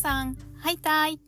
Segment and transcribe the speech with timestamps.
[0.00, 1.20] さんハイタイ。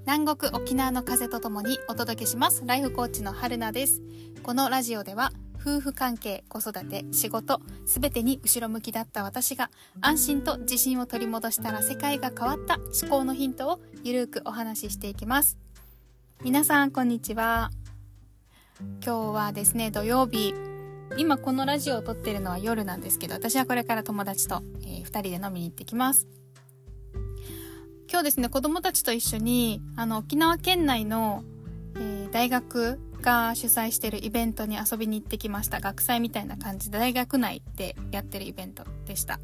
[0.00, 2.64] 南国沖縄の風とともにお届けします。
[2.66, 4.02] ライフコーチの春菜です。
[4.42, 9.70] このラジオでは夫婦関係子育て仕事すべてに後ろ向きだった私が
[10.00, 15.56] 安心と自信を取り戻したら世界が変わった思考のヒントをゆるくお話ししていきます。
[16.42, 17.70] 皆さんこんにちは。
[19.04, 20.52] 今日はですね土曜日。
[21.16, 26.26] 今このラジオを撮ってるのは夜なんですけど私はこれから友達と、えー、2人で飲みに行ってきます。
[28.08, 31.42] 今日ですね子供たちと一緒にあの沖縄県内の、
[31.96, 35.80] えー、大学が主催してるイベントに遊びに行ってきました。
[35.80, 39.40] 学祭みたいな感じで大学内でやってるイベントでした。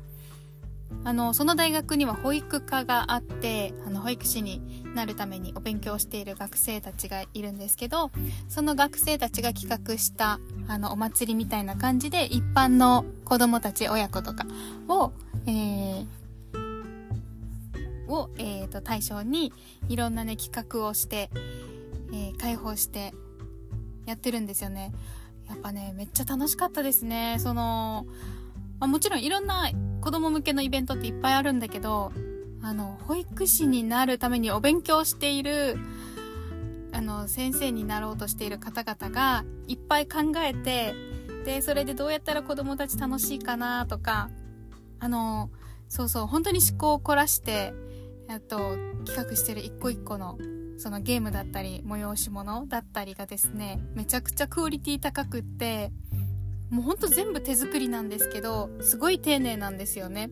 [1.04, 8.10] あのその大学には保育科があってあの保育士になるためにお勉強している学生たちがいるんですけど
[8.48, 14.44] その学生たちが企画したあのお祭りみたいな感じで一般の子供たち親子とか
[14.88, 15.12] を、
[15.46, 16.06] えー、
[18.12, 19.52] を、えーと、対象に
[19.88, 21.30] いろんなね企画をして、
[22.12, 23.12] えー、開放して
[24.06, 24.92] やってるんですよね。
[25.48, 27.36] やっぱねめっちゃ楽しかったですね。
[27.38, 28.06] その、
[28.80, 32.12] まあ、もちろんいろんな子供向けのイベントっていっぱいあるんだけど
[32.62, 35.76] あの保育士になるためにお勉強している
[36.92, 40.94] あの先生になろうとしている方々がいっぱい考えて
[41.44, 44.30] でそれでどうやったら子供たち楽しいかなとか
[45.00, 45.50] あの
[45.88, 47.74] そうそう本当に思考を凝らして
[48.32, 50.38] あと企画してる一個一個の
[50.78, 55.92] そのゲームだったり催し物だったりがですねめちゃくちゃクオリティ高くって
[56.70, 60.30] もうほんと全部手作りなんですけどすごい丁寧なんですよね。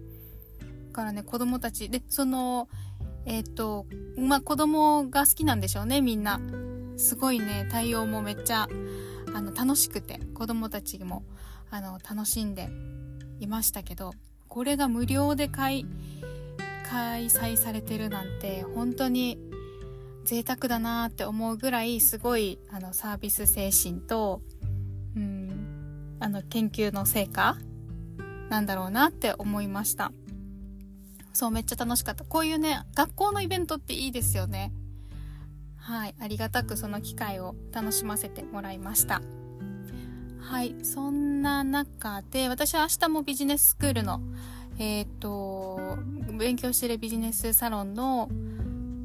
[0.88, 2.68] だからね子供たちでその
[3.26, 6.40] えっ、とまあ子供が好きなんでしょうねみんな。
[6.96, 8.68] すごいね対応もめっちゃ
[9.34, 11.24] あの楽しくて子供たちも
[11.70, 12.68] あの楽しんで
[13.40, 14.12] いましたけど
[14.48, 15.86] これが無料で開
[16.91, 19.38] 開催されてるなんて本当に
[20.25, 24.42] 贅沢だなって思うぐらいすごいあのサービス精神と
[25.14, 27.56] うんあの研究の成果
[28.48, 30.10] なんだろうなって思いました。
[31.32, 32.25] そうめっちゃ楽しかった。
[32.25, 34.72] こういうね学校のイベントっていいですよね。
[35.76, 39.22] はいありがたくその機会を楽しませてもらいました。
[40.41, 44.20] はいそんな中で私は明日もビジネススクールの
[44.80, 45.98] えっ、と
[46.36, 48.28] 勉強してるビジネスサロンの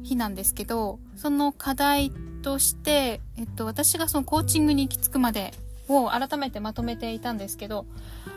[0.02, 2.10] 日なんですけどその課題
[2.46, 5.52] として、えっと、私がそのコーチングに行き着くまで
[5.88, 7.86] を改めてまとめていたんですけど、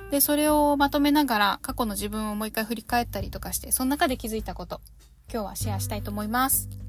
[0.10, 4.82] で、それをまとめながら過去の自分をもう一回振り返ったりとかして、その中で気づいたこと、
[5.32, 6.89] 今日はシェアしたいと思います。